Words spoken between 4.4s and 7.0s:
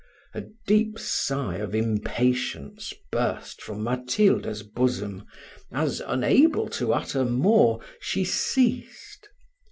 bosom, as, unable to